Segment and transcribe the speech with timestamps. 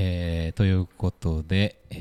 [0.00, 1.98] えー、ということで、えー、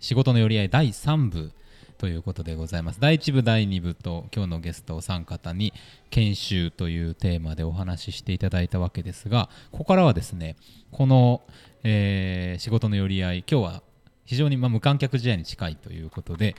[0.00, 1.52] 仕事の寄り合い第3部
[1.96, 3.00] ということでございます。
[3.00, 5.72] 第1部第2部と今日のゲストお三方に
[6.10, 10.56] 研修というテーマでお話ししていただいたわけですがここからはですね
[10.90, 11.42] この、
[11.84, 13.82] えー、仕事の寄り合い今日は
[14.24, 16.56] 非常にま無観客試合に近いということで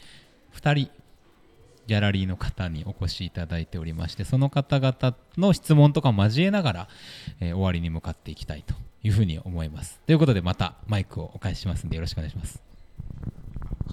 [0.56, 0.92] 2人
[1.88, 6.88] ギャラリーの方にお越しいただいておりましてその方々の質問とかを交えながら、
[7.40, 10.02] えー、終わりに向かっていきたいというふうに思います。
[10.06, 12.62] ということでまたマイクをお返ししますんでよろしくお願いします。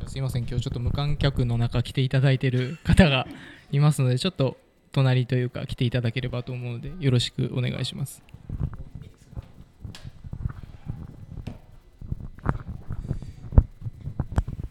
[0.09, 0.43] すいません。
[0.47, 3.27] 今日ちょっと無観客の中来ていただいている方が
[3.71, 4.57] いますのでちょっと
[4.93, 8.23] 隣というか来ていただければと思うのでよろしくお願いします。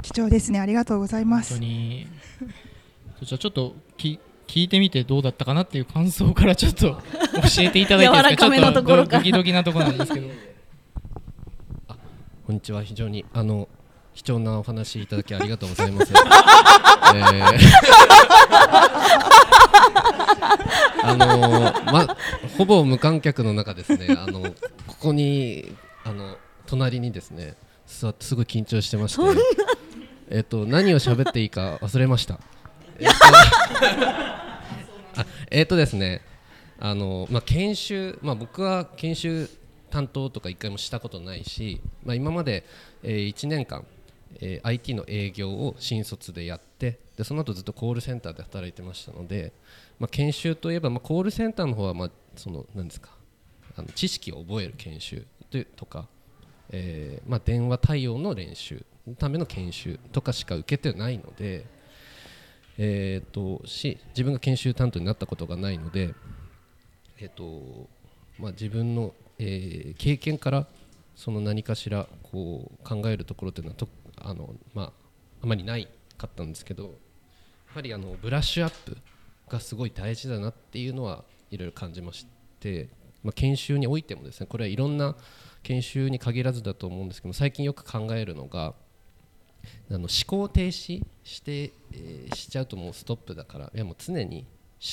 [0.01, 0.59] 貴重ですね。
[0.59, 1.53] ありがとうございます。
[1.53, 2.07] 本当に
[3.23, 6.97] じゃちょっとき聞いてみてどうだったかなっていう感想からちょっと
[7.55, 10.27] 教えていただいていいですかちょっとドキドキなところなんですけど。
[11.87, 11.95] あ
[12.45, 12.83] こんにちは。
[12.83, 13.67] 非常にあの
[14.13, 16.13] 貴重なお話いただきありがとうございます。
[17.15, 17.53] えー、
[21.03, 22.17] あのま
[22.57, 24.15] ほぼ無観客の中ですね。
[24.19, 24.41] あの
[24.87, 27.55] ここにあの隣にですね
[27.87, 29.21] 座ってすごい緊張してまして、
[30.29, 32.39] えっと何を喋っていいか忘れました。
[35.51, 36.21] えっ、と、ですね。
[36.79, 39.49] あのまあ研修まあ僕は研修
[39.89, 42.65] 担当とか一回もしたことないし、まあ今まで、
[43.03, 43.85] えー、1年間
[44.39, 49.53] えー、IT の営業を新卒でやってでその後ずっとコールセンターで働いてましたので、
[49.99, 53.11] まあ、研修といえば、まあ、コールセンターの方はまあその何ですか
[53.77, 55.25] あの知識を覚える研修
[55.75, 56.07] とか、
[56.71, 61.65] えーまあ、電話対応の練習のための研修とかしか受けてないので、
[62.77, 66.13] えーと、し自分が研修担当になったことがないので、
[67.19, 67.89] えーと
[68.39, 70.67] まあ、自分の、えー、経験から
[71.15, 74.91] その何かしらこう考えるところというのはとあの、まあ、
[75.43, 76.89] あまりないかったんですけどや
[77.75, 78.97] はりあのブラッシュアップ
[79.49, 82.25] がすごい大事だなっていうのはいろいろ感じまし
[82.59, 82.89] て、
[83.23, 85.15] まあ、研修においてもですねこれはいろんな
[85.61, 88.73] 研修に限らずだと思うんですけど最近よく考えるのが
[89.89, 94.45] あの思考停止して、えー、しちゃうともうストップだからいやもう常に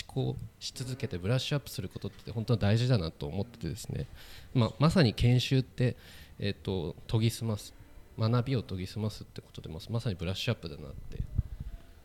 [0.06, 4.06] 思考し続けてブラッシュアップすることって本当は大事だなと思っててですね、
[4.54, 5.97] まあ、まさに研修って、
[6.38, 7.75] えーと研ぎ澄ます。
[8.19, 11.19] 学びを研ぎ澄ますってことでままさにブラッシュアップだなって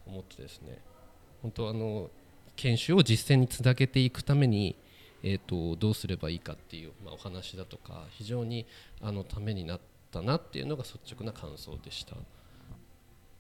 [0.07, 0.79] 思ってですね。
[1.41, 2.09] 本当あの
[2.55, 4.75] 研修を実践につなげていくために、
[5.23, 8.65] えーと、どうすればいいかっていう、まあ、お話だとか非常に
[9.01, 9.79] あのためになっ
[10.11, 12.15] たなっていうのが率直な感想でした。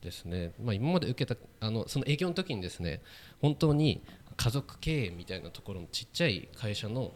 [0.01, 3.01] ですね、まあ、今まで受けたあのその営業の時にですね
[3.41, 4.01] 本当に
[4.37, 7.13] 家族経営みたいなところのちっちゃい会社の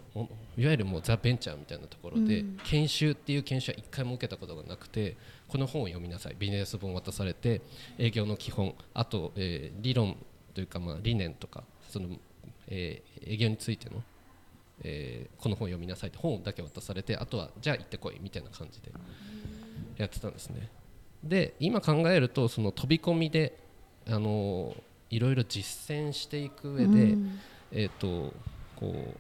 [0.57, 5.18] いわゆるもうザ・ベンチャーみたいなところで、研修っていう研修は一回も受けたことがなくて
[5.50, 6.35] この本を読みなさい。
[6.39, 7.62] ビジネス本渡されて
[7.97, 10.16] 営業の基本あと、えー、理論
[10.53, 12.09] というか、まあ、理念とかその、
[12.68, 14.01] えー、営業についての、
[14.84, 18.91] えー、この本を読みなさいって本だけ渡されてあとはじゃあ行ってこいみたいな感じで
[19.97, 20.69] やってたんですね
[21.24, 23.57] で今考えるとその飛び込みで
[24.07, 24.75] あの
[25.09, 27.40] いろいろ実践していく上で、うん、
[27.72, 28.34] えーと、
[28.75, 29.16] こ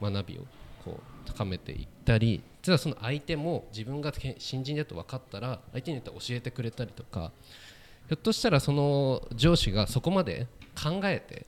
[0.00, 0.42] う学びを
[0.84, 7.32] こう高めていったり実はその相手も自分が新人だと分かったら相手によって教えてくれたりとか
[8.08, 11.46] ひょっとしたらその上司がそこまで考えて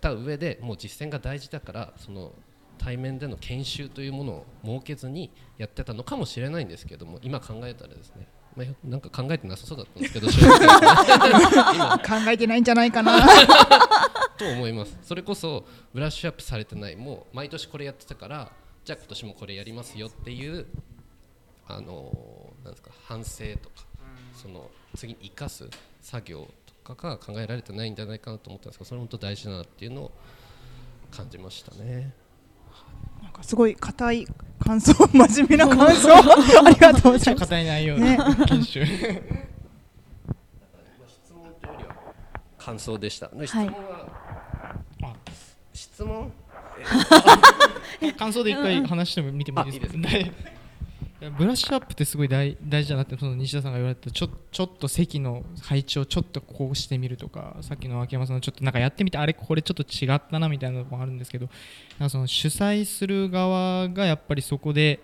[0.00, 2.32] た上でもう実践が大事だからその
[2.78, 8.26] 対面での研修というものを設けずにやってたのかもしれないんですけども今考えたらですね
[8.56, 10.32] まあ、なんか考えてなさそうだったんですけど 考
[12.30, 13.26] えてないんじゃないかな。
[14.36, 14.98] と思います。
[15.02, 16.96] それこそブラッシュアップされてない。
[16.96, 18.52] もう毎年これやってたから
[18.84, 20.66] じゃあ今年もこれやりますよっていう
[21.68, 23.84] あのなんですか反省とか
[24.34, 25.68] その次に生かす
[26.00, 26.48] 作業
[26.84, 30.12] とかが考えられてないんじゃないかなと思ったんですけどそれ本当大事だなっていうのを
[31.10, 32.12] 感じましたね。
[33.30, 34.26] なんかすごい硬い
[34.58, 36.10] 感想真面目な感想
[36.66, 37.48] ありがとうございます。
[37.48, 38.18] 硬い内容ね。
[38.48, 38.84] 研修。
[38.84, 38.92] 質
[41.32, 41.94] 問というよりは
[42.58, 43.30] 感想でした。
[43.44, 45.14] 質問は、はい、
[45.72, 46.32] 質問？
[48.18, 50.32] 感想で一回話しても見てもいいですか、ね、
[51.36, 61.50] ブラッシュアップってすごい大大事だなってその西田さんが言われたちょちょっと席の配置をちょっとこうしてみるとかさっきの秋山さんのちょっとなんかやってみてあれこれちょっと違ったなみたいなのもあるんですけど
[61.98, 65.00] なんかその主催する側がやっぱりそこで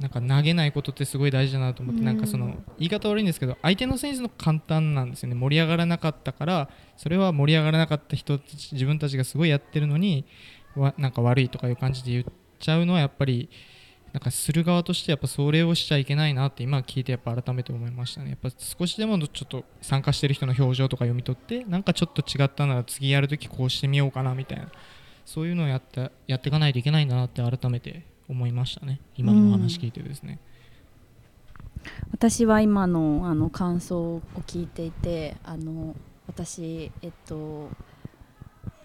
[0.00, 5.34] なんか投げないことってすごい大事だなと思って、なんかその言い方悪いんですけど相手の選手の簡単なんですよね。
[5.34, 8.38] 盛り上がらなかったからそれは盛り上がらなかった人
[8.72, 10.26] 自分たちがすごいやってるのに
[10.74, 12.24] わなんか悪いとかいう感じで言っ
[12.58, 13.48] ちゃうのはやっぱり
[14.16, 18.30] なんかする側としてやっぱそれをしちゃいけないなって今聞いてやっぱ改めて思いましたね。
[18.30, 24.68] やっぱ少しでもちょっと参加してる人の表情とか読み取ってなんかちょっと違ったなら次やるときこうしてみようかなみたいな。
[25.26, 29.02] そういうのをやってやっていかないといけないんだなって改めて思いましたね。
[29.16, 30.38] 今のお話聞いてですね、
[32.10, 35.94] 私は今のあの感想を聞いていてあの
[36.26, 37.68] 私えっと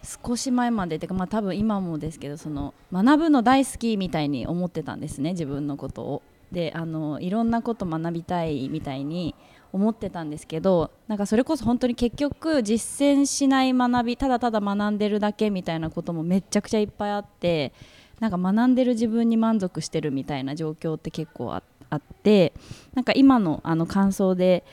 [0.03, 6.21] 少し前までてかまあ多分今もですけどその学ぶの大好きみたいに思ってたんですね自分のことを。
[6.51, 9.35] であのいろんなこと学びたいみたいに
[9.71, 17.71] 思ってたんですけどなんかそれこそ本当に結局実践しない学びただただ学んでるだけみたいなこともめちゃくちゃいっぱいあって
[18.19, 21.63] なんか学んでる自分に満足してるみたいな状況って結構あ
[21.95, 22.53] って
[22.93, 24.65] なんか今のあの感想で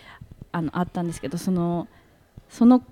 [0.50, 1.86] あのあったんですけどその
[2.48, 2.82] その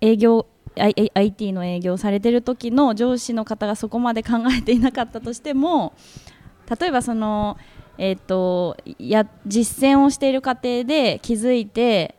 [0.00, 0.46] 営業
[0.78, 5.94] IT の営業されてる時の上司の方がそこまで考えていなかったとしても
[6.80, 7.56] 例えばその、
[7.98, 12.16] えー、とや実践をしている過程で気づいて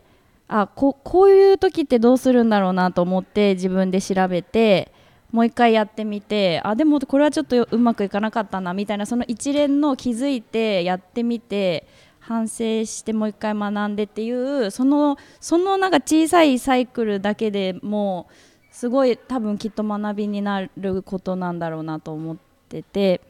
[0.48, 4.92] あここういう時ってどうするんだろうなと思って自分で調べて
[5.30, 11.86] もう一回やってみてあでもこれはちょっとうまくいかなかったなみたいなその一連の気づいてやってみて
[12.28, 18.34] 反省してもう一回学んでっていうそのそのなんか小さいサイクルだけでもう
[18.70, 22.36] すごい多分きっと学びになることなんだろうなと思っ
[22.68, 23.22] てて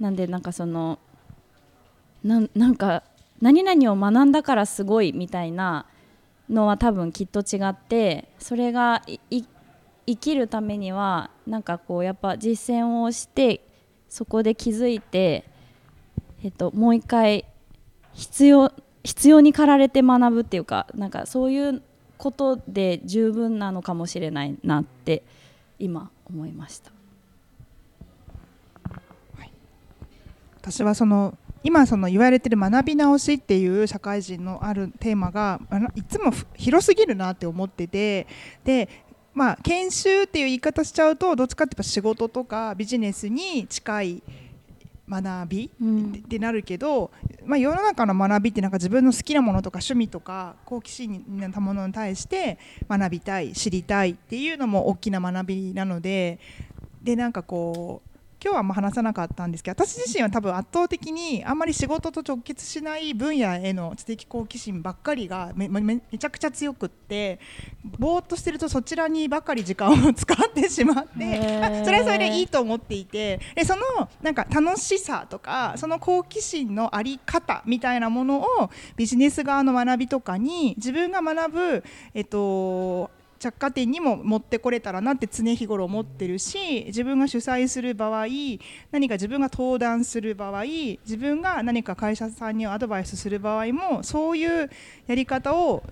[0.00, 0.98] なんでなんかその
[2.24, 3.04] ななんか
[3.40, 5.86] 何々を学んだからすごいみたいな
[6.50, 13.64] のは多分きっと違ってそれが生きるためにはなんかこうやっぱ実践をして
[14.08, 15.44] そこで気づいて、
[16.42, 17.46] えっと、もう一回
[18.14, 18.72] 必要
[19.04, 21.82] 必要に駆られて学ぶっていうかなんかそういう
[22.18, 25.24] ことで十分なのかもしれないなって
[25.78, 26.92] 今思いました。
[30.62, 35.60] 私はその今その言われてる学び直しっていう社会人のあるテーマが
[35.96, 38.28] いつも広すぎるなって思ってて
[38.64, 38.88] で
[39.34, 44.22] まあ研修っていう言い方しちゃうとどっちかっていうと仕事とかビジネスに近い
[45.20, 46.12] 学びうん。
[46.12, 47.10] ってなるけど、
[47.44, 56.38] まあ、世の中の学びってなんか自分の好きなものとか趣味とか好奇心なものに対して学びたい知りたいっていうのも大きな学びなので
[57.02, 58.11] でなんかこう
[58.42, 67.38] 今日はま話さなかったんですけど私自身は多分圧倒的にあんまり仕事と直結しない分野への知的好奇心ばっかりがめめめちゃくちゃ強くって
[67.84, 71.12] ぼーっとしてるとそちらにばかり時間を使ってしまって
[71.84, 83.10] それはそれでいいと思っていてでそのなんか楽しさとかその好奇心のあり方みたいなものをビジネス側の学びとかに自分が学ぶ、えっと、
[83.42, 88.26] 着火点にも持ってこれたらなって常日頃思ってるし自分が主催する場合
[88.92, 94.70] 何か自分が登壇する場合自分が何か会社さんにアドバイスする場合もそういう
[95.08, 95.82] やり方を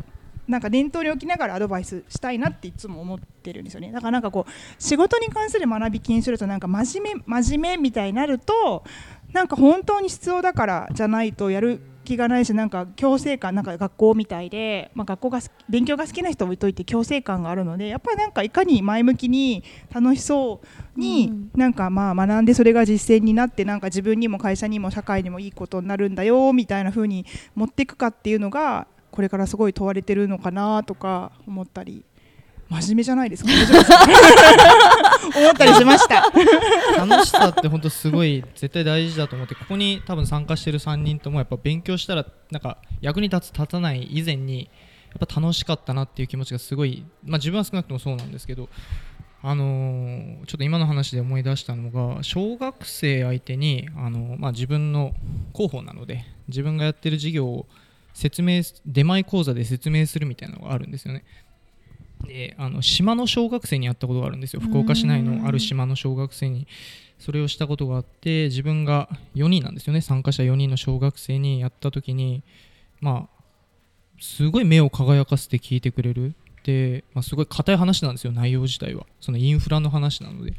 [0.46, 3.90] なんか念頭に置きながらアドバイスしたいなっていつも思ってるんですよね。
[3.92, 8.84] だからなんかこう仕事に関する学び気にするとなんか真面目真面目みたいになると
[9.32, 11.80] なんか本当に必要だからじゃないとやる
[12.10, 19.62] 気がないしなんか強制感なんか学校みたいで、まあ、学校が勉強が好きな人は置いといて強制感があるのでやっぱりなんかいかに前向きに
[19.92, 20.60] 楽しそ
[20.96, 21.50] うに、うん。
[21.54, 32.04] なんかまあ学んでそれが実践になってなんか自分にも会社にも社会にもいいことになるんだよみたいな風に持っていくかっていうのがこれからすごい問われてるのかなとか思ったり
[32.70, 33.50] 真面目じゃないですか？
[35.36, 36.24] 思ったりしました。
[37.06, 44.70] 楽しさって本当すごい絶対大事だと思ってここに多分参加してる3人ともやっぱ勉強したらなんか役に立つ立たない以前に
[45.10, 48.68] やっぱ楽しかったなっていう気持ちがすごい、まあ、自分は少なくともそうなんですけど、
[49.42, 55.12] あのーちょっと今の話で思い出したのが小学生相手に、あのまあ、自分の
[55.54, 57.66] 広報なので自分がやってる事業を
[58.14, 61.24] 説明出前講座で説明するみたいなのがあるんですよね。
[62.26, 64.60] であの島の小学生にやったことがあるんですよ。
[64.60, 66.66] 福岡市内のある島の小学生に。
[67.18, 70.00] それをしたことがあって自分が4人なんですよね。
[70.00, 72.42] 参加者4人の小学生にやった時に
[73.00, 73.42] まあ
[74.18, 76.34] すごい目を輝かせて聞いてくれる。
[76.64, 78.32] で、まあ、すごい硬い話なんですよ。
[78.32, 79.06] 内容自体は。
[79.20, 80.54] そのインフラの話なので。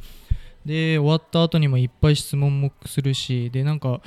[0.65, 3.99] で終わった後にもいっぱい質問もするしでなんか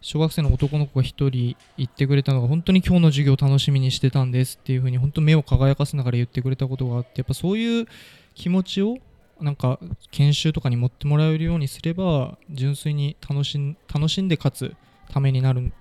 [0.00, 7.86] 小学生の男の子が1人言ってくれたのが本当に今日の授業楽しみにしてたんですっていう風に本当目を輝かせながら言ってくれたことがあってやっぱそういう
[8.34, 8.98] 気持ちを
[9.40, 9.78] なんか
[10.10, 14.74] 研修とかに持ってもらえるようにすれば純粋に楽しん 楽しんでかつ
[15.10, 15.72] ためになる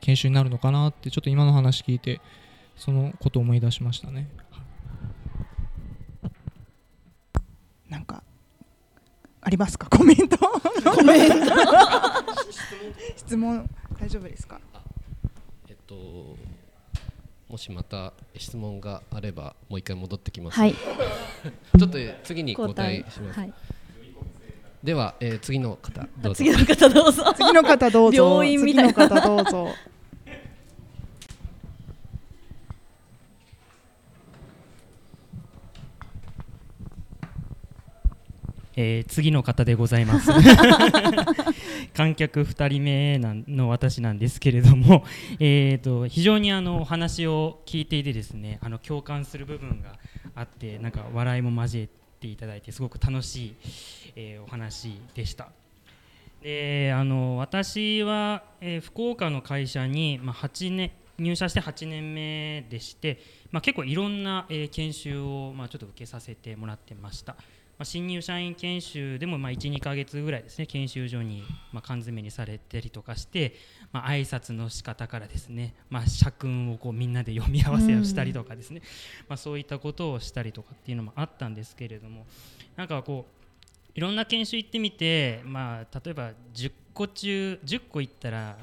[0.00, 2.20] 研修になるのかなってちょっと今の話聞いて
[2.76, 4.28] そのことを思い出しましたね。
[7.88, 8.22] なんか
[9.46, 9.86] ありますか？
[9.96, 10.36] コメント。
[10.38, 11.36] コメント。
[13.16, 14.60] 質問大丈夫ですか？
[15.68, 15.94] えっと
[17.48, 20.74] もしまた質問があればもう一回戻ってきます、はい。
[21.78, 23.52] ちょっと次に交代します、はい。
[24.82, 26.44] では、えー次の方どうぞ。
[26.44, 27.32] 次の方どうぞ。
[27.36, 28.16] 次の方どうぞ。
[28.34, 28.92] 病院みたいな。
[28.92, 29.68] 次の方どうぞ
[38.76, 40.30] えー次の方でございます
[41.94, 43.18] 観客2人目
[43.48, 45.04] の私なんですけれども、
[45.40, 49.98] えー、と非常にあのお話を聞いていてですねあの共感する部分が
[50.34, 51.88] あってなんか笑いも交え
[52.20, 53.54] ていただいてすごく楽しい、
[54.14, 55.48] えーお話でした。
[56.42, 63.18] であの私は、えー福岡の会社に、まあ、8年入社して8年目でして、
[63.50, 67.36] まあ、結構いろんな、えー研修を、まあ、ちょっと受けさせてもらってました、
[67.78, 73.54] まあ、新入社員研修でも、まあ、12ヶ月ぐらいですね研修所に、まあ、缶詰にされたりとかして、
[73.92, 78.82] まあ挨拶の仕方からですね、まあ、社訓をこうみんなで読み合わせをしたりとかですね、
[79.28, 82.26] まあ、そういったことをしたりとかっていうのもあったんですけれども
[82.76, 88.56] なんかこういろんな研修行ってみて、まあ、例えば10個中10個行ったら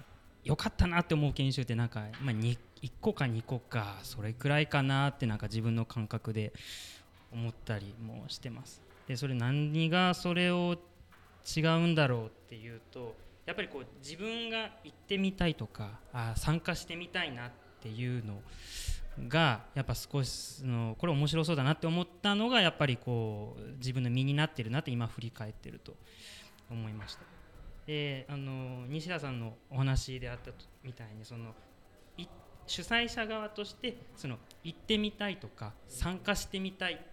[0.43, 6.53] よかったなって思う研修ってなんか、まあ、に1個か2個かそれくらいかなってなんか自分の感覚で
[7.31, 8.82] 思ったりもしてます。
[9.07, 10.77] でそれ何がそれを
[11.55, 18.41] 違うんだろうっていうとやっぱりこう自分が行ってみたいとかあ参加してみたいなっていうの
[19.27, 25.95] がやっぱ少しのこれ面白そうだなって思ったのがやっぱりこう自分の身になってるなって今振り返ってると
[26.71, 27.21] 思いました。
[27.85, 30.51] であの西田さんのお話であった
[30.83, 31.53] みたいにその
[32.17, 32.25] い
[32.65, 37.05] 主催者側としてその行ってみたいとか参加してみたい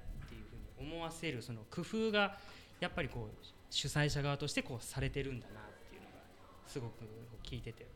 [0.81, 2.37] 思わせるその工夫が
[2.81, 6.15] やっぱりこう主催者側としてこうされてるんだなっていうのが
[6.67, 7.05] すごく
[7.45, 7.87] 聞いてて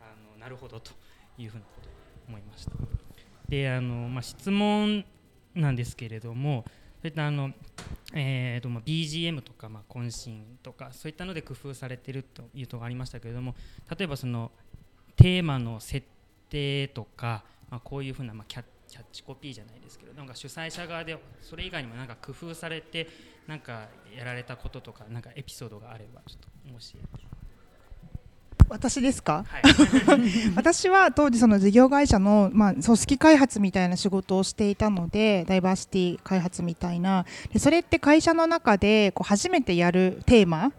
[0.00, 0.90] あのなるほどと
[1.38, 1.92] いうふうなことを
[2.28, 2.72] 思いました。
[3.48, 5.04] であの、まあ、質問
[5.54, 6.64] なんですけれども
[7.02, 7.52] そういったあの、
[8.14, 13.54] えーとま、BGM とか、まあ、渾身とかそういったので工夫されてるというとこありましたけれども
[13.96, 14.52] 例えばその
[15.16, 16.06] テーマの設
[16.48, 23.08] 定とか、まあ、こういうふうな、まあ、キャッキャッチコピーじゃないですけどなんか主催者側でそれ以外にもなんか工夫されて
[23.46, 26.94] なんかやられたこととかなんかエピソードがあればちょっともし
[28.68, 29.44] 私ですか？
[29.48, 29.62] はい。
[30.56, 37.24] 私は当時その事業会社の、まあ、組織開発みたいな仕事をしていたのでダイバーシティ開発みたいな。
[37.52, 40.72] でそれって会社の中でこう初めてやるテーマ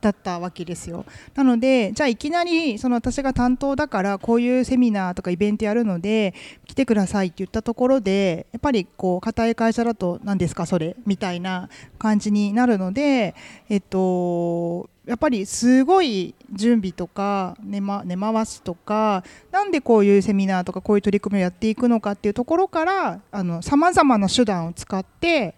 [0.00, 6.34] だったわけですよなのでじゃあいきなりその私が担当だからこういうセミナーとかイベントやるので
[6.66, 13.34] 来てくださいって言ったところでやっぱりこう固い会社だと何ですかそれみたいな感じになるので
[13.68, 23.20] えっとやっぱりすごい準備とか根,、ま、回しとかなんでこういうセミナーとかこういう取り組みをやっていくのかっていうところから
[23.62, 25.54] さまざまな手段を使って、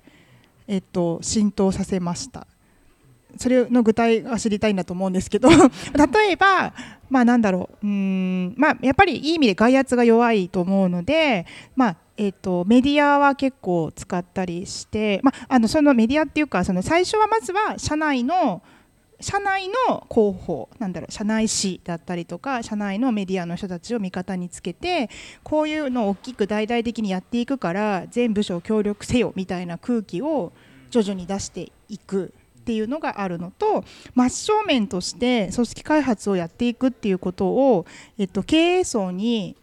[0.69, 2.47] えっと、浸透させました。
[3.37, 5.49] それの具体が知りたいんだと思うんですけど。
[6.13, 6.73] 例えば、
[7.09, 7.87] まあ、なんだろう。
[7.87, 11.47] うん、まあ、やっぱりいい意味で外圧が弱いと思うので、
[11.77, 18.63] まあえー、とメディアは結構使ったりして、まあ、あのそのメディアっていうかその最初はまずは社内の
[19.21, 25.11] 社内の広報なんだろう社内紙だったりとか社内のメディアの人たちを味方につけて
[25.43, 30.53] こういうのを大きく大々的にやっていくから全部署協力せよみたいな空気を
[30.91, 32.35] 徐々に出していく。
[32.61, 37.87] っていうのがあるのと真正面として組織開発をやっていくっていうことを、
[38.19, 39.57] えっと、経営層に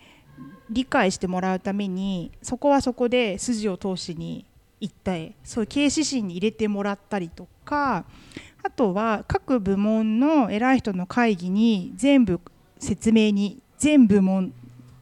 [0.70, 4.46] 理解してもらうためにそこはそこで筋を通しに
[4.82, 8.06] 行ったりそういう経営指針に入れてもらったりとか
[8.64, 12.42] あとは各部門の偉い人の会議に全部
[12.80, 14.54] 説明に全部門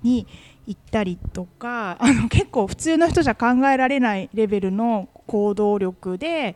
[0.03, 0.27] に
[0.67, 6.55] 行ったりとかあの結構普通の人じゃ考えられないレベルの行動力で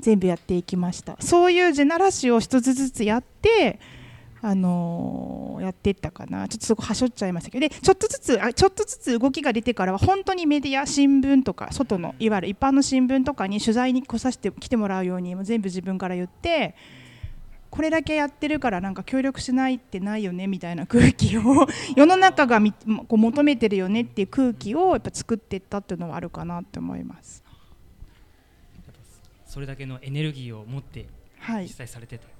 [0.00, 1.16] 全部やっていきました。
[1.20, 3.80] そういうジェナラシを一つずつやって
[4.40, 6.46] あのーやっていったかな。
[6.46, 7.68] ちょっとそこはしょっちゃいましたけど。
[7.68, 16.76] でちょっとずつあちょっとずつ動きが出てからは本当にメディア新聞とか外のいわゆる一般の新聞とかに取材に来させて来てもらうようにもう全部自分から言って
[17.70, 21.42] これだけやってるからなんか協力しないってないよねみたいな空気を
[21.96, 27.42] 世の中がみこう求めてるよねっていう空気をやっぱ作っていったっていうのはあるかなって思います。
[29.58, 31.06] それだけのエネルギーを持って
[31.40, 31.64] はい。
[31.64, 32.32] 実際されてた、やっ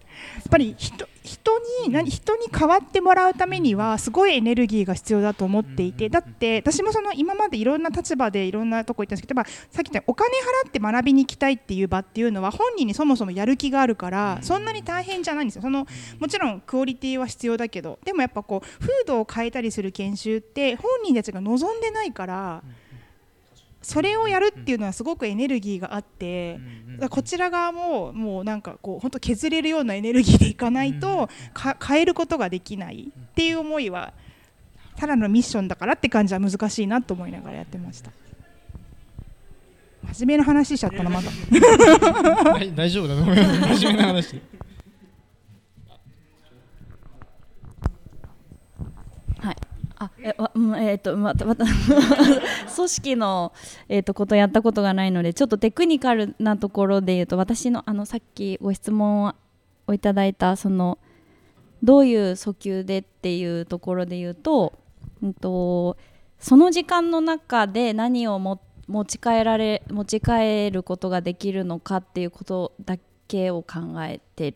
[0.49, 6.09] ぱり人人に何人に変わってもらうためにはすごいエネルギーが必要だと思っていて。
[6.11, 10.31] だって私もその今までいろんな立場でいろんなとこ行ったんですけど、まあ、さっき言ったお金
[10.65, 15.63] 払って学びに行きたいっていう場っていうのは本人にそもそもやる気があるからそんなに大変じゃないんですよ。
[15.63, 15.89] その
[16.21, 22.63] もちろんクオリティは必要だけどでもやっぱこう風土を変えたりする研修って本人たちが望んでないから。
[23.89, 26.61] それをやるっていうのはすごくエネルギーがあって、
[27.09, 34.13] こちら側ももうなんかこう本当削れるようなエネルギーでいかないとか変えることができないっていう思いは
[34.95, 38.11] ただのミッションだからって感じは難しいなと思いながらやってました。
[40.13, 41.31] 真面目な話しちゃったなまだ。
[42.53, 43.81] はい 大丈夫だと思います。
[43.81, 44.43] 真面目な話
[49.41, 49.57] はい。
[49.99, 51.65] あ、え、わ、うんえっ、と、また、また
[52.77, 53.53] 組織の、
[53.89, 59.35] えっ、と、ことやったことがないので、ちょっとテクニカルなところで言うと、私の、あの、さっきご質問
[59.87, 60.99] をいただいた、その。
[61.83, 64.73] どういう訴求でっていうところで言うと、
[65.23, 65.97] うんと、
[66.39, 68.59] その時間の中で何を持
[69.05, 74.55] ち帰られ持ち帰ることができるのかっていうことだけを考えて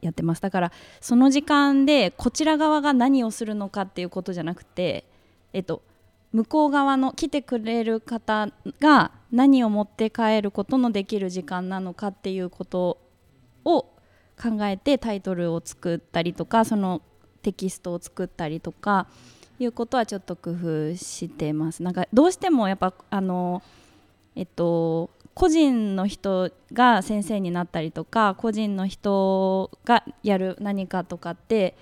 [0.00, 5.04] やってますだからその時間でこちら側が何をするのかっていうことじゃなくて、
[5.52, 5.82] えっと、
[6.32, 8.48] 向こう側の来てくれる方
[8.80, 12.98] が何を持って帰ることのできる時間なのかっていうこと
[13.64, 13.82] を
[14.40, 17.00] 考えてタイトルを作ったりとかその
[17.42, 19.06] テキストを作ったりとか
[19.58, 21.82] いうことはちょっと工夫してます。
[21.82, 23.62] なんかどうしてもやっぱあの
[24.34, 31.76] えっと個人の人が先生になったりとか個人の人がやる何かとかって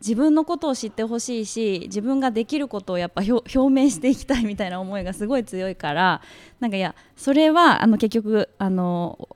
[0.00, 6.20] 自分のことを知ってほしいし自分ができることをやっぱ表明していきたいみたいな思いがすごい強いから
[6.58, 9.28] なんかいやそれはあの結局あの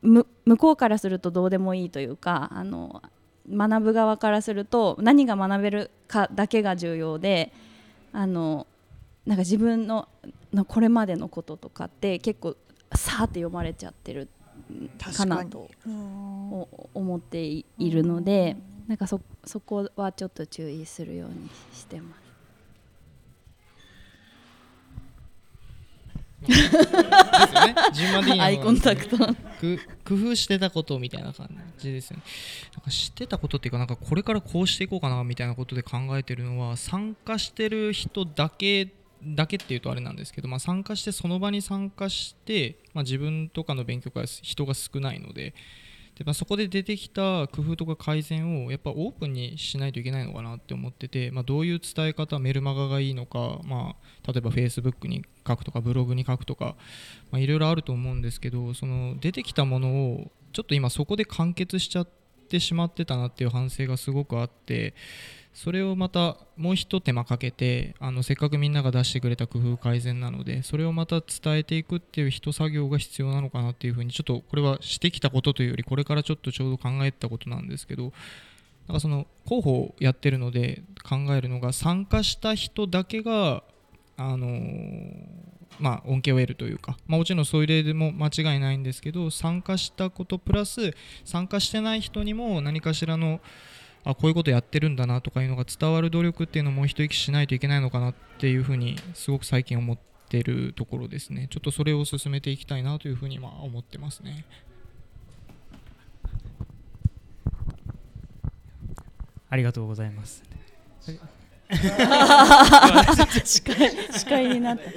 [0.00, 0.24] 向
[0.56, 3.02] こうからするとどうでもいいというかあの
[3.50, 7.52] 学ぶ側からすると何が学べるかだけが重要で
[8.14, 8.66] あの
[9.26, 10.08] なんか自分の
[10.66, 12.56] これまでのこととかって結構
[12.94, 14.28] さーって読まれちゃってる
[15.14, 18.56] かなとお思っているので
[18.86, 22.22] なんかそそこはちょっと注意するようにしてます。
[26.46, 26.80] ですよ
[27.66, 27.74] ね。
[27.94, 28.44] 順番的には。
[28.46, 29.16] アイコンタクト。
[29.16, 32.22] く工夫してたことみたいな感じですよね。
[32.74, 38.92] なんか知ってたことっていうかなんかこれからこうしていこうかなみたいなことで考えてるのは参加してる人だけ
[39.24, 45.54] だけっていうとあれなんですけど、まあ、参加してその場に参加して、まあ、自分とかの勉強会は人が少ないので
[46.16, 56.76] で、まあ、そこで出てきた工夫とか改善をやっぱオープンにしないといけないのかなって思ってて、まあ、どういう伝え方メルマガがいいのか、まあ、例えば Facebook に書くとかブログに書くとか
[57.32, 62.08] いろいろあると思うんですけどその出てきたものをちょっと今そこで完結しちゃっ
[62.48, 64.94] てしまってたなっていう反省がすごくあって
[65.54, 78.12] それをまたもう一手間かけてあのせっかくみんなが出してくれた工夫改善なのでそれをまた伝えていくっていう一作業が必要なのかなっていうふうにちょっとこれはしてきたことというよりこれからちょっとちょうど考えたことなんですけど
[78.88, 83.62] なんかその広報をやってるので考えるのが参加した人だけが
[84.16, 84.46] あの
[85.78, 93.40] まあ、恩恵を得るというか、まあ、もちろんそういう例でも間違いないんですけど参加したことプラス参加してない人にも何かしらの
[94.04, 104.44] あこういうことやってるんだなとかいうのが伝わる努力っていうのも一息しないといけないのかなっていうふうにすごく最近思ってるところですねちょっとそれを進めていきたいなというふうにまあ思ってますね
[109.52, 110.42] ありがとうございます。
[113.44, 114.84] 司会司会になった。
[114.90, 114.94] い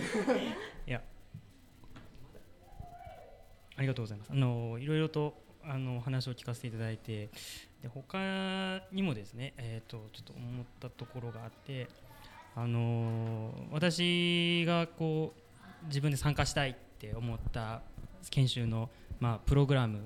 [0.88, 1.02] や、
[3.76, 4.32] ありがとうございます。
[4.32, 7.30] あのいろいろとあのお話を聞かせていただいて、
[7.86, 11.88] で他にもですね、えっ、とちょっと思ったところがあって、
[12.56, 17.82] あの私がこう自分で参加したいって思った
[18.32, 20.00] 研修のまあプログラム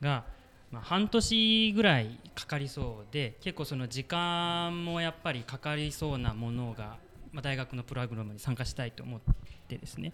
[0.00, 0.24] が。
[0.70, 6.96] まあ、半年ぐらいかかりそうで結構その時間もやっぱりかかりそうなものが、
[7.30, 9.20] まあ、大学のプログラムに参加したいと思っ
[9.68, 10.10] てですね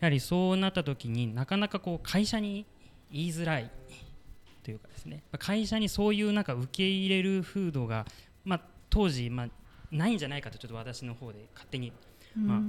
[0.00, 2.66] やはりそうなった時になかなかこう会社に
[3.10, 3.70] 言いづらい
[4.66, 5.22] というかですね。
[5.38, 8.04] 会社にそういうなんか受け入れる風土が、
[8.44, 9.48] まあ、当時、まあ、
[9.92, 11.92] ないんじゃないかとちょっと私の方で勝手に、
[12.34, 12.60] まあ、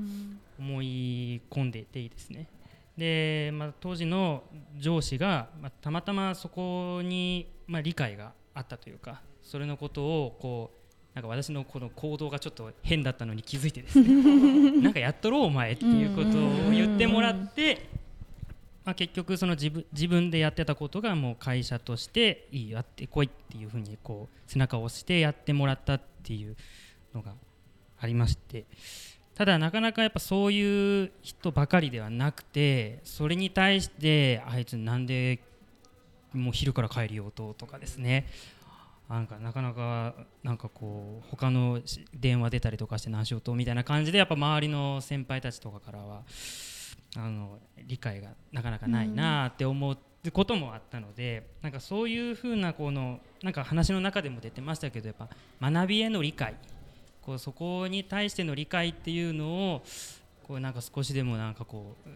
[0.59, 2.49] 思い込んでいてですね。
[2.95, 4.43] で、まあ、当時の
[4.77, 14.07] 上司が、まあ、たまたまそこに、まあ、理解があったというかそれのことをこうなんか私のこの行動がちょっと変だったのに気づいてですね。
[14.81, 17.89] なんかやっとろうお前っていうことを言ってもらって
[18.87, 26.55] まあ、結局その自分自分でやってたことがもう会社としていいやってこいっていうふうにこう背中を押してやってもらったっていう
[27.13, 27.33] のが
[27.99, 28.63] ありまして。
[29.35, 35.39] ただなかなかやっぱそういう人ばかりではなくてそれに対してあいつなんで
[36.33, 38.25] もう昼から帰りようととかですね。
[39.09, 41.81] なんかなかなかなんかこう他の
[42.13, 46.23] 電話出たりとかして何しようとみたいな感じでやっぱ周りの先輩たちとかからは
[47.17, 49.97] あの理解がなかなかないなって思う
[50.31, 55.27] こともあったので、なんかそういうふうなこのなんか話の中でも出てましたけどやっぱ
[55.71, 56.55] 学びへの理解。
[57.21, 59.81] こうそこに対しての理解っていうのを
[60.47, 62.09] こうなんか少しでもなんかこう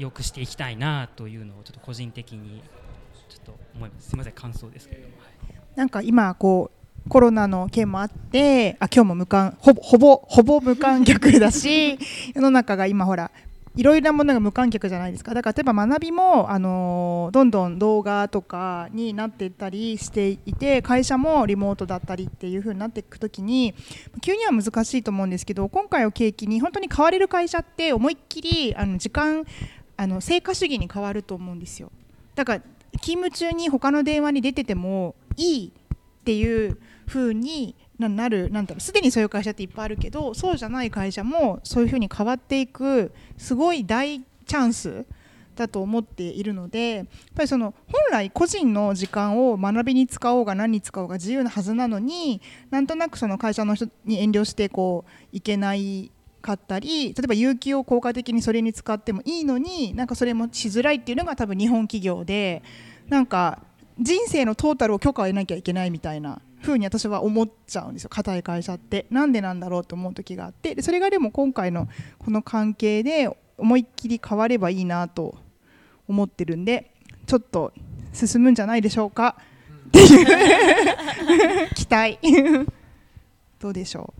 [0.00, 2.62] 良くしていきたいなというのをちょっと個人的に
[3.28, 4.08] ちょっと思います。
[4.08, 5.36] すみません感想ですけれども、はい
[5.76, 11.98] なんか今こうコロナの件もあってあ今日も無観ほぼほぼほぼ無観客だし
[12.34, 13.30] 世の中が今ほら
[13.76, 15.34] いろいろなものが無観客じゃないですか。
[15.34, 23.74] だから例えば学びも、あのーどんどん動画とかになっていったりしていて会社もリモートだったりっていう風になっていくときに
[24.22, 29.44] 急には難しいと思うんですけど今回を契機に本当に変われる会社って思いっきりあの時間
[29.96, 31.90] あの成果主義に変わると思うんですよ。
[32.34, 32.60] だから
[33.00, 45.06] 勤務中に他の電話に出ててもいいっていう風にななるなんだろうすでにそういう会社っていっぱいあるけどそうじゃない会社もそういう風に変わっていくすごい大チャンス
[45.56, 62.62] だと思っているのでやっぱりその本来個人の時間を学びに使おうが何に使おうが自由なはずなのになんとなくその会社の人に遠慮してこういけないかったり例えば有給を効果的にそれに使ってもいいのになんかそれもしづらいっていうのが多分日本企業で
[63.08, 63.60] なんか
[63.98, 68.10] 人生のトータルを許可を得なきゃいけないみたいな風に私は思っちゃうんですよ。
[68.10, 69.06] 硬い会社って。
[69.10, 70.74] なんでなんだろうと思う時があって。
[70.74, 75.36] でそれがでも今回のこの関係で思いっきり変わればいいなと
[76.08, 76.90] 思ってるんで
[77.26, 77.72] ちょっと
[78.12, 79.36] 進むんじゃないでしょうか。
[79.88, 82.18] っていう期待。
[83.58, 84.12] どうでしょ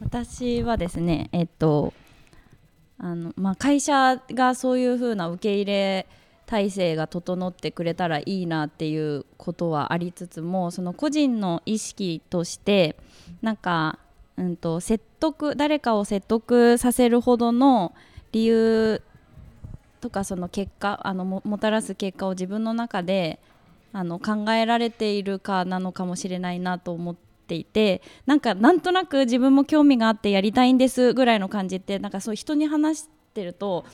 [0.00, 1.92] 私はですねえっと
[2.98, 6.06] あのまあ会社がそういう風な受け入れ
[6.52, 12.94] 体制が整ってくれたらいいなっていうことはありつつもその個人の意識として
[13.40, 13.98] なんか、
[14.36, 17.94] うん、と説得誰かを説得させるほどの
[18.32, 19.00] 理由
[20.02, 23.40] とかその結果あのももたらす結果を自分の中で
[23.94, 33.86] あの考えられているかなのかもしれないなと思っていてなんかなんとなく自分も興味があってやりたいんですぐらいの感じってなんかそう人に話してると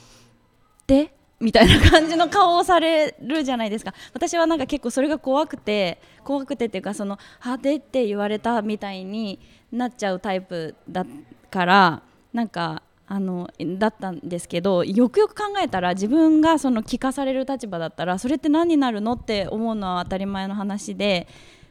[0.88, 3.94] でみたいな感じの顔をされるじゃないですか。
[4.12, 9.38] 私はなんか結構それが怖くて怖くてっていうかその「はで」って言われたみたいに
[9.70, 11.06] なっちゃうタイプだ
[11.50, 13.48] からなんかあの
[13.78, 21.26] だったんですけどよくよく考えたら自分がその聞かされる立場だったらそれって何になるのって思うのは当たり前の話で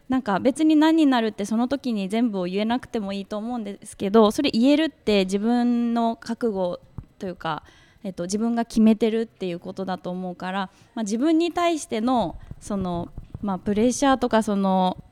[0.09, 6.79] なんか別に何になるってその時に全部を言えなくてもいいと思うんですけどそれ言えるって自分の覚悟
[7.19, 7.63] というか、
[8.07, 13.09] えっと、自分が決めてるっていうことだと思うから、まあ、自分に対してのその、
[13.41, 15.03] まあ、プレッシャーとかその、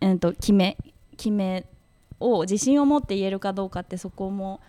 [0.00, 0.76] えっと、決め
[1.16, 1.64] 決め
[2.18, 4.60] を自信を持って言えるかどうかってそこも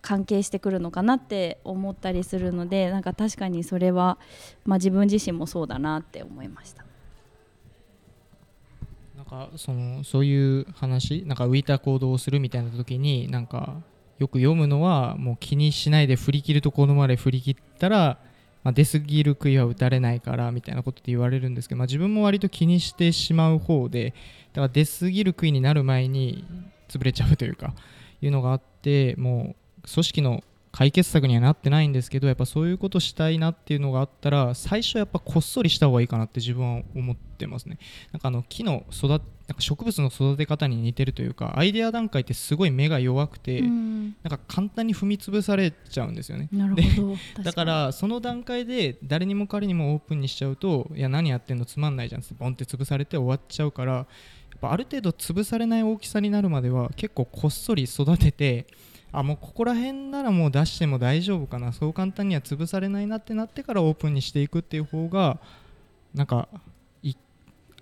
[0.00, 4.18] 関係してくるのかなって思ったりするのでなんか確かにそれは、
[4.64, 6.84] まあ、自分自身もそうだなって思いました。
[9.16, 13.82] なんかそのそういう話なんか浮いた行動をするみたいな時になんか
[14.18, 18.18] よく読むのはもう気にしないで振り切るところまで振り切ったら、
[18.62, 24.14] まあ、出過ぎる杭は打たれないからみたいなことって言われるんですけど、まあ、自分も割と気にしてしまう方で
[24.52, 26.44] だから出過ぎる杭になる前に
[26.88, 27.74] 潰れちゃうというか
[28.22, 30.44] いうのがあってもう組織の
[30.74, 37.78] 解決策にはなってないんですけどやっぱそういうことしたいなっていうのがあったら最初やっぱこっそりした方がいいかなって自分は思ってますね。
[38.10, 39.22] なんかあの木の育なんか
[39.60, 44.16] 植物の育て方に似てるというかアイデア段階ってすごい目が弱くて、うん。
[44.24, 46.48] なんか簡単に踏み潰されちゃうんですよね。
[46.50, 58.66] なるでほどだからその段階で誰にも彼にもオープンにしちゃうといや何やってんのつまんないじゃんってボンって潰されて終わっちゃうからやっぱある程度潰されない大きさになるまでは結構こっそり育てて
[59.16, 61.72] あもうここら辺ならもう出しても大丈夫かな。
[61.72, 65.38] そう簡単には潰されないなってなってからオープンにしていくっていう方が
[66.14, 66.48] なんか
[67.02, 67.14] い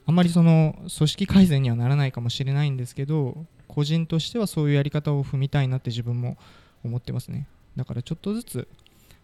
[0.04, 6.36] あまりその組織改善にはならないかもしれないんですけど個人としてはそういうやり方を踏みたいなって自分も
[6.84, 7.48] 思ってますね。
[7.76, 8.68] だからちょっとずつ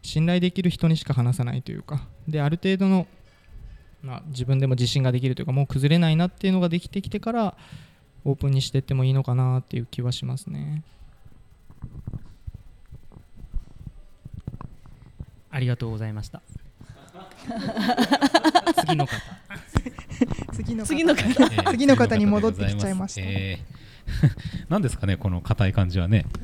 [0.00, 2.08] 信頼できる人にしか話さないというか。
[2.26, 3.06] である程度の、
[4.02, 7.54] まあ、自分でも自信ができるというかもう崩れないなっていうのができてきてから
[8.24, 10.82] オープンにしていってもいいのかなっていう気はしますね。
[15.50, 16.42] ありがとうございました。
[18.80, 19.16] 次の方。
[20.52, 20.86] 次の方。
[20.86, 21.22] 次の方。
[21.22, 23.20] えー次の方に戻ってきちゃいました。
[23.22, 23.78] えー
[24.68, 26.26] 何ですかねこの硬い感じはね。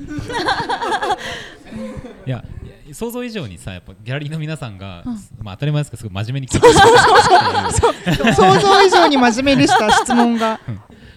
[2.26, 2.44] いや
[2.92, 5.02] 想像以上にさやっぱギャラリーの皆さんが、
[5.42, 6.74] まあ当たり前ですけどすごい真面目に聞いてる。
[8.34, 10.60] 想像以上に真面目でした質問が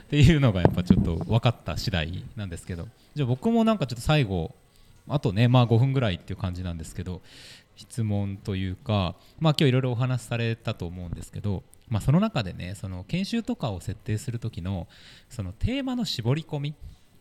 [0.08, 4.56] っていうのがやっぱちょっと分かった次第なんですけどじゃあ僕もなんかちょっと最後
[5.10, 7.22] あとねまあ5分ぐらいっていう感じなんですけど
[7.76, 14.88] 質問というかまあ今日いろいろお話しされたと思うんですけどまあその中でねその研修とかを設定する時の
[15.30, 16.74] そのテーマの絞り込み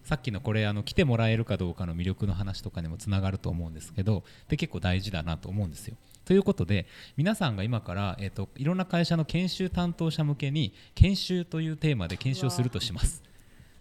[0.05, 5.97] さっきのこれあの来てもらえるかどうかの魅力の話とかにもつながると思うんですけどで結構大事だなと思うんですよ。
[6.27, 6.87] ということで
[7.17, 13.23] 皆さんが今から、えー、といろんな会社の研修担当者向けに研修というテーマで研修をするとします。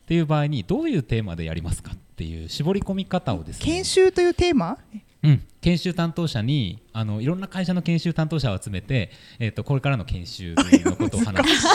[0.04, 3.66] っていう場合にどういうテーマでやりますかっていう絞り込み方をですね。
[3.66, 4.78] 研修というテーマ？
[5.24, 11.68] うん、研修担当者にあのいろんな会社の研修担当者を集めて、えー、とこれからの研修のことを話す。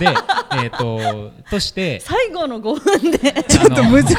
[0.00, 3.44] で、えー、ととして最後の5分で。
[3.44, 4.16] ちょっと難しい。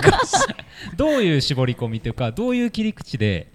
[0.95, 3.51] どういう絞り込みというかどういう切り口で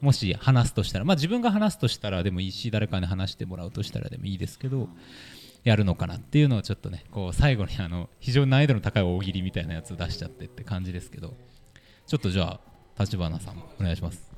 [0.00, 4.88] もし話すとしたら、まあ、自分が話すとしたらでもいいし誰かに話してもらうとしたらでもいいですけど
[5.64, 11.34] やるのかなっていうのをちょっとねこう最後にあの非常に難易度の高い大喜利みたいなやつを出しちゃってって感じですけど
[12.06, 12.60] ちょっとじゃ
[12.96, 14.30] あ立花さんお願いします。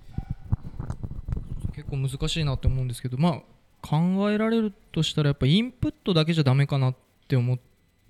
[1.75, 3.43] 結構難しいなって思うんですけどまあ
[3.83, 6.97] 考えられるとしたらやっぱインプットだけじゃダメかなっ
[7.29, 7.59] て思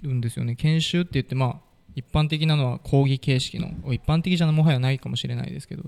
[0.05, 5.83] うんですよね研修って言ってまあ一般的なのは講義形式の一般的じゃもはやないかもしれないですけど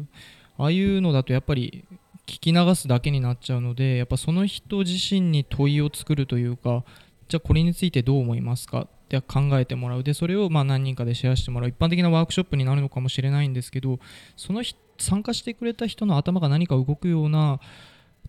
[0.61, 1.85] ああいうのだとやっぱり
[2.27, 6.85] 聞き流すだけになっちゃうのでやっぱその人自身に問いを作るというか
[7.29, 10.03] じゃあこれについてどう思いますかって考えてもらう。
[10.03, 11.71] でそれをま何人かでシェアしてもらう。
[11.71, 13.99] 一般的なワークショップになるのかもしれないんですけど
[14.37, 14.63] その
[14.99, 17.59] 参加してくれた人の頭が何か動くような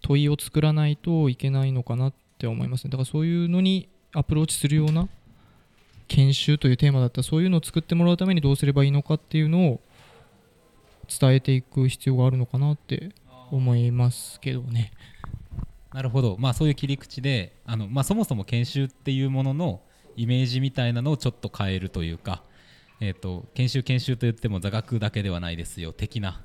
[0.01, 2.91] 問いを作らないといけないのかなって思いますね。
[2.91, 5.09] だからそういうのにアプローチするような
[6.07, 9.81] 研修というテーマだったらそういうのを作ってもらうためにどうすればいいのかっていうのを
[11.19, 13.09] 伝えていく必要があるのかなって
[13.51, 14.91] 思いますけどね。
[15.93, 19.81] なるほど、まあ、そういう切り口であの、まあ、そもそも研修っていうものの
[20.15, 22.43] イメージみたいなのをちょっと変えるというか、
[23.01, 26.41] えー、と研修研修といっても座学だけではないですよ的な。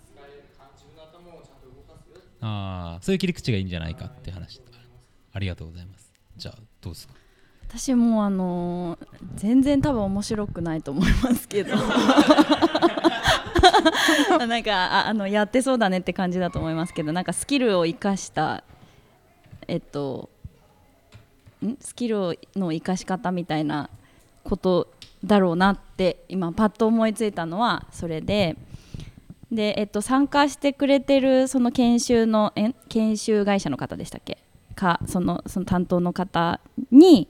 [2.40, 4.61] あーそういう切り口がいいんじゃないかって話
[5.33, 6.12] ありがとうございます。
[6.37, 7.14] じゃあどうですか？
[7.68, 11.74] 私もあのー全然多分面白くないと思いますけど
[14.46, 18.64] なんかあのやってそうだねって感じだと思いますけどなんかスキルを生かした
[19.68, 20.29] えっと
[21.64, 21.77] ん？
[21.81, 23.90] スキルの生かし方みたいな
[24.44, 24.88] こと
[25.25, 28.57] だろうなって今パッと思いついたのはそれで。
[29.51, 34.38] で、えっと、参加してくれてるその研修のえ研修会社の方でしたっけ？
[34.75, 37.29] かそのその担当の方に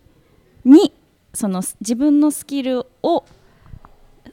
[0.64, 0.94] に
[1.34, 3.24] その自分のスキルを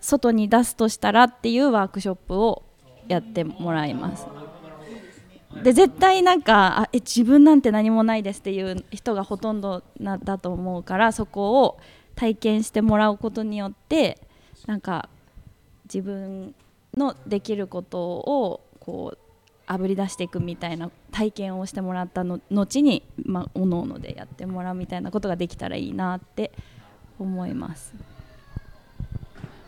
[0.04, 2.64] 外に出すとしたらっていうワークショップを
[3.08, 4.28] やってもらいます。
[5.64, 11.80] で絶対なんかあえ自分なんて何もないですっていう人がほとんどなだと思うからそこを
[12.16, 14.20] 体験してもらうことによって
[14.66, 15.10] なんか
[15.86, 16.56] 自分
[16.98, 19.18] のできることをこう
[19.68, 26.52] あぶり出していくみたいな体験をしてもらったの後に、まあ、おのおのでやってもらうみたいなことができたらいいなって
[27.20, 27.94] 思います。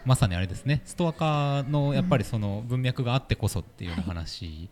[0.05, 0.81] まさにあれですね。
[0.85, 4.69] ストア化のやっぱりその文脈があってこそっていうような話、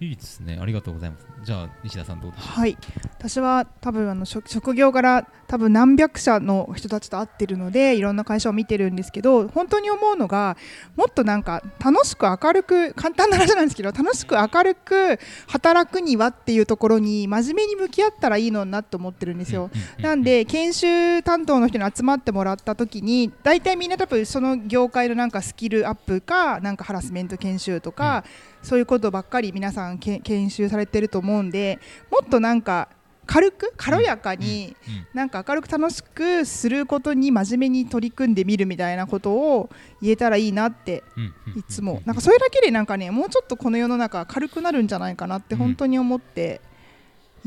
[0.00, 0.58] い、いですね。
[0.60, 1.26] ありがとうございます。
[1.42, 2.46] じゃあ西田さんどうでしょう？
[2.46, 2.76] はい。
[3.18, 10.56] 私は多分あの職職業柄多分何百社の人たちと会ってるのでいろんな会社を見てるんですけど本当に思うのが
[10.96, 19.70] もっとなんか楽しく明るく簡単な話なんですけど楽しく明るく働くにはっていうところに真面目に向き合ったらいいのになって思ってるんですよ。
[20.00, 28.24] なんで研修担当の人に集まってもらった時に大体みんな多分その業界のなんかスキルアップかなんかハラスメント研修とか、
[28.64, 31.78] そういうことばっかり皆さんけ研修されてると思うんで
[32.10, 32.88] もっとなんか
[33.26, 35.06] 軽く軽やかにうんうん。
[35.14, 39.70] なんか明るく楽しくすることに真面目に取り組んでみるみたいなことを
[40.02, 42.02] 言えたらいいなってうんうんいつも。
[42.04, 46.60] なんかそれだけでなんかねもうちょっとこの世の中軽くなるんじゃないかなって本当に思って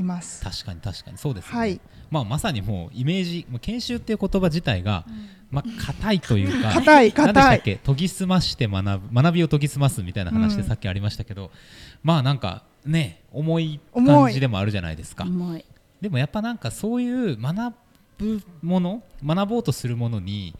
[0.01, 0.43] います。
[0.43, 1.17] 確かに確かに。
[1.17, 1.81] そうですよね、はい。
[2.09, 5.05] まあ、まさにもうイメージ研修っていう言葉自体が、
[5.51, 7.75] まあ硬いというか硬い何でした硬いっけ？
[7.77, 10.67] 研ぎ澄まして学ぶ学びを研ぎ澄ますみたいな話でうん。
[10.67, 11.51] さっきありましたけど、
[12.03, 13.79] まあなんかね重い。
[13.93, 15.25] 感じでもあるじゃないですか。
[16.01, 17.75] でもやっぱなんかそういう学
[18.17, 20.55] ぶもの学ぼうとするものに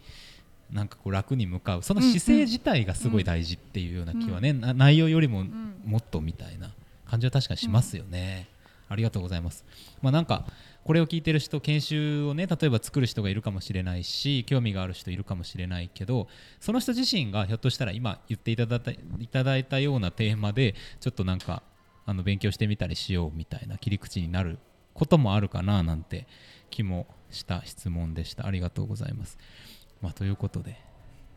[0.72, 5.44] なんかこう楽に向かうその姿勢自体がすごい大事っていうような気はね、な内容よりも
[5.84, 6.70] もっとみたいな
[7.06, 8.48] 感じは確かにしますよね、
[8.88, 9.64] ありがとうございます。
[10.02, 10.46] まあなんか
[10.84, 16.28] これを聞いてる人研修をね例えば作る人がいるかもしれないし興味がある人いるかもしれないけど
[16.60, 21.62] その人自身がひょっとしたら今言っていただいたいたようなテーマでちょっとなんか
[22.06, 24.58] あの勉強してみたりしようみたいな切り口になる
[24.94, 26.26] こともあるかななんて
[26.70, 29.36] 気もした質問でしたありがとうございます。
[30.00, 30.80] まあ、ということで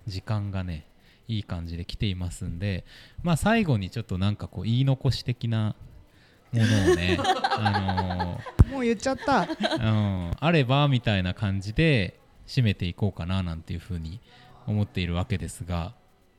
[0.07, 0.87] 時間がね
[1.27, 2.85] いい感じで来ていますんで
[3.23, 5.75] まあ最後にちょっとなんかこう言い残し的な
[6.51, 7.17] ものをね
[7.57, 9.41] あのもう言っちゃった。
[9.41, 14.19] うん、あればみたいな感じで締めていこうかななんていうふうに
[14.67, 15.93] 思っているわけですが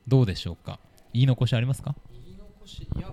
[0.07, 0.79] どうでしょうか？
[1.13, 1.95] 言い残しありますか？
[2.11, 3.07] 言い残しいや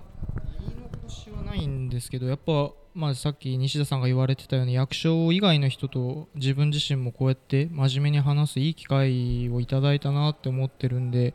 [0.59, 11.33] 言い残しはないんですけどやっぱ、まあ、さっき西田さんが言われてたように役所以外の人と自分自身もこうやって真面目に話すいい機会をいただいたなって思ってるんで、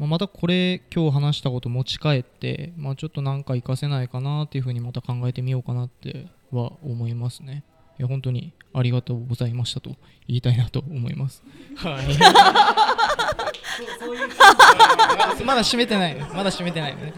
[0.00, 7.64] まあ、またこれ今日話したこと持ち帰って、まあ、ちょっとなんか活かせないかなっていうふうにまた考えてみようかなっては思いますね。
[7.98, 9.90] いや本当にありがとうございましたと
[10.26, 11.42] 言いたいなと思います。
[11.76, 12.06] はい。
[15.44, 16.16] まだ閉めてない。
[16.16, 17.12] まだ閉めてないね。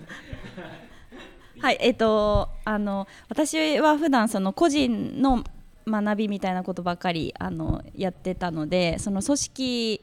[1.60, 5.44] はい、えっ、とあの私は普段その個人の
[5.86, 10.00] 学びみたいなことばかりあのやってたので、その組織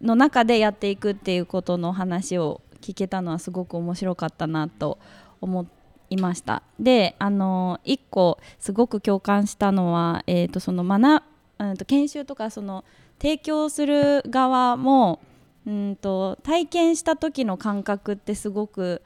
[0.00, 4.98] の中でやっていくっていうことの話を聞けたのはすごく面白かったなと
[5.40, 5.66] 思
[6.08, 6.62] いました。
[6.78, 11.22] で、あの一個すごく共感したのは、えっ、とその学
[11.58, 12.84] うんと研修とかその
[13.20, 15.20] 提供する側も
[15.66, 19.02] うんと体験した時の感覚ってすごく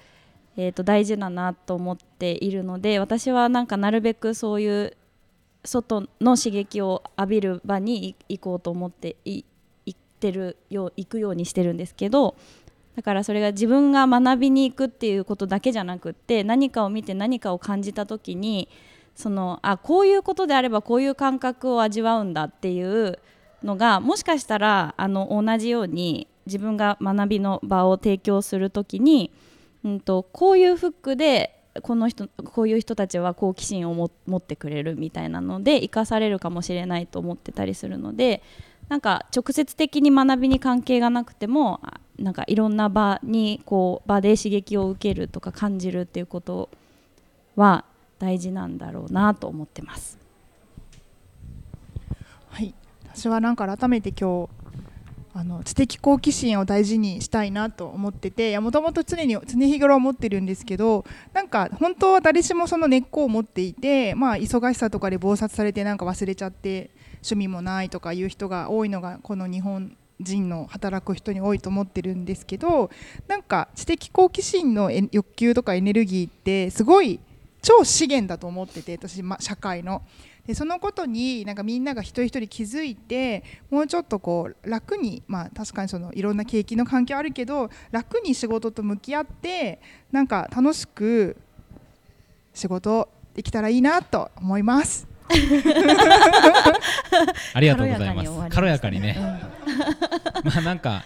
[0.57, 4.96] えー、と大事だなと思っているので私はなんかなるべくそういう
[5.64, 9.44] 外の刺激を浴びる場に行こうと思ってい
[10.28, 12.34] ってるよう行くようにしてるんですけど
[12.96, 18.68] だからそれが自分が学びに行くっていうことだけじゃなくって何かを見て何かを感じた時に
[19.14, 23.18] そのあこういうことであればこういう感覚を味わうんだっていう
[23.62, 29.30] のがもしかしたらあの同じように自分が学びの場を提供する時に
[29.84, 38.42] うん、とこういうフックでこの人こういう人たちは好奇心を持ってくれるみたいなので生かされるかもしれないと思ってたりするので
[38.88, 41.80] なんか直接的に学びに関係がなくても
[42.18, 46.68] なんかいろんな場にこう場で刺激を受けるとか感じるっていうこと
[47.56, 47.84] は
[48.18, 50.18] 大事なんだろうなと思ってます。
[52.50, 52.74] はい
[53.12, 54.64] 私はなんか改めて今日
[55.36, 66.90] あの知的好奇心を大事にしたいなと思っててもともと常に常日頃思ってるんですけどなんか本当は誰しもその根っこを持っていて、まあ、忙しさとかで忙殺されてなんか忘れちゃって
[67.24, 72.90] 趣味もないとかいう人が多いのがこの日本人の働く人に多いと思ってるんですけど
[73.26, 77.18] なんか知的好奇心の欲求とかエネルギーってすごい
[77.62, 80.02] 超資源だと思ってて私、ま、社会の。
[80.46, 89.80] でそのことになんかみんなが一人一人気づいてもうちょっとこう楽にまあ確かにそのいろんな景気の環境あるけど楽に仕事と向き合って
[90.12, 91.38] なんか楽しく
[92.52, 95.13] 仕事できたらいいなと思います。
[97.54, 98.30] ありがとうございます。
[98.30, 99.40] 軽軽ややかにね、かに終わ
[100.44, 101.04] まあなんか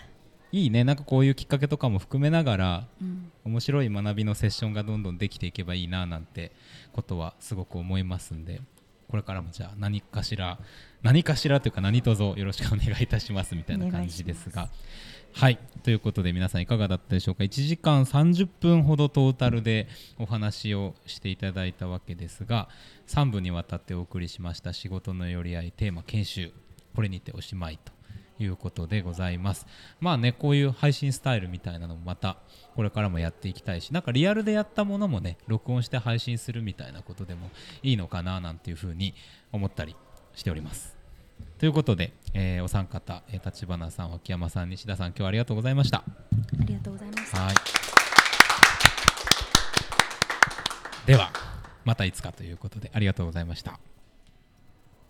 [0.52, 0.84] いいね。
[0.84, 3.32] なんかこういうきっかけとかも含めながらうん。
[3.48, 6.52] 面白い学びのセッションがどんどんできていけばいいななんて
[6.92, 8.60] ことはすごく思いますんで
[9.08, 10.58] これからもじゃあ何かしら
[11.02, 14.68] 何かしらというか何卒よろしくお願いいたしますみたいな感じですが。
[15.32, 15.58] はい。
[15.84, 19.86] ということで皆さんいかがだったでしょうか？1時間30分ほどトータルで
[20.18, 22.68] お話をしていただいたわけですが
[23.08, 26.52] 3部にわたってお送りしました仕事の寄り合いテーマ研修。
[26.94, 27.92] これにておしまいと
[28.42, 29.66] いうことでございます。
[30.00, 32.36] まあねこういう配信スタイルみたいなのもまた
[32.76, 37.50] これからもやっていきたいしなんかリアルでやったものもね録音して配信するみたいなことでも
[37.82, 39.14] いいのかななんていうふうに
[39.52, 39.96] 思ったり
[40.34, 40.96] しております。
[41.58, 45.98] ということで、えーお三方えー立花さん脇山さん西田さん今日はありがとうございました。
[45.98, 46.04] あ
[46.64, 47.36] りがとうございます。
[47.36, 47.54] はい。
[51.06, 51.30] では
[51.88, 53.80] またいつかということでありがとうございました。